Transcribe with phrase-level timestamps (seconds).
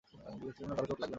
[0.41, 1.09] বলেছিলাম না কারো চোট লাগবে না।